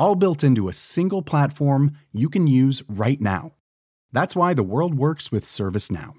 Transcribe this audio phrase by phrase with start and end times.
[0.00, 3.52] all built into a single platform you can use right now.
[4.12, 6.14] That's why the world works with ServiceNow.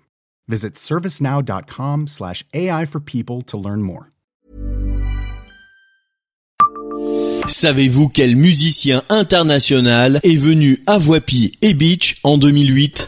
[0.48, 4.12] Visit servicenow.com/slash AI for people to learn more.
[7.48, 13.08] Savez-vous quel musicien international est venu à Voipy et Beach en 2008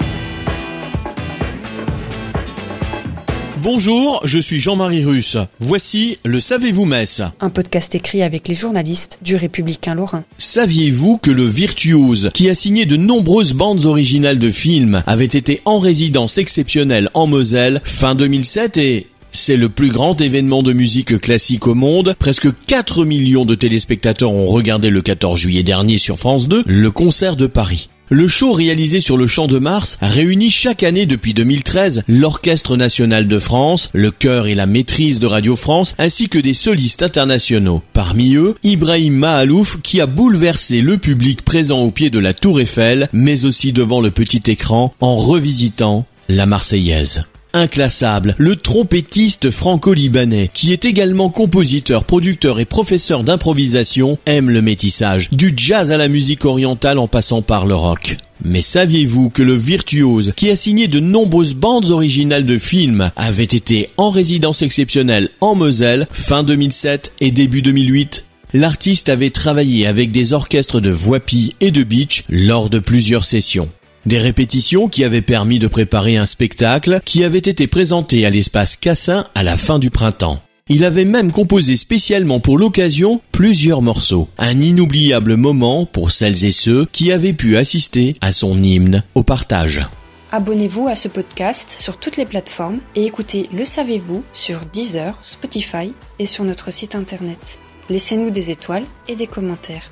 [3.63, 5.37] Bonjour, je suis Jean-Marie Russe.
[5.57, 10.25] Voici le Savez-vous Metz Un podcast écrit avec les journalistes du Républicain Lorrain.
[10.37, 15.61] Saviez-vous que le virtuose, qui a signé de nombreuses bandes originales de films, avait été
[15.63, 21.17] en résidence exceptionnelle en Moselle fin 2007 et c'est le plus grand événement de musique
[21.21, 22.15] classique au monde.
[22.19, 26.91] Presque 4 millions de téléspectateurs ont regardé le 14 juillet dernier sur France 2 le
[26.91, 27.87] concert de Paris.
[28.13, 33.27] Le show réalisé sur le Champ de Mars réunit chaque année depuis 2013 l'Orchestre National
[33.27, 37.81] de France, le chœur et la maîtrise de Radio France, ainsi que des solistes internationaux.
[37.91, 42.61] Parmi eux, Ibrahim Mahalouf qui a bouleversé le public présent au pied de la Tour
[42.61, 50.49] Eiffel, mais aussi devant le petit écran en revisitant la Marseillaise inclassable, le trompettiste franco-libanais,
[50.53, 56.07] qui est également compositeur, producteur et professeur d'improvisation, aime le métissage, du jazz à la
[56.07, 58.17] musique orientale en passant par le rock.
[58.43, 63.43] Mais saviez-vous que le virtuose, qui a signé de nombreuses bandes originales de films, avait
[63.43, 70.11] été en résidence exceptionnelle en Moselle fin 2007 et début 2008 L'artiste avait travaillé avec
[70.11, 73.67] des orchestres de Voipy et de Beach lors de plusieurs sessions.
[74.05, 78.75] Des répétitions qui avaient permis de préparer un spectacle qui avait été présenté à l'espace
[78.75, 80.41] Cassin à la fin du printemps.
[80.67, 84.27] Il avait même composé spécialement pour l'occasion plusieurs morceaux.
[84.37, 89.23] Un inoubliable moment pour celles et ceux qui avaient pu assister à son hymne au
[89.23, 89.87] partage.
[90.33, 95.93] Abonnez-vous à ce podcast sur toutes les plateformes et écoutez Le Savez-vous sur Deezer, Spotify
[96.19, 97.57] et sur notre site internet.
[97.89, 99.91] Laissez-nous des étoiles et des commentaires.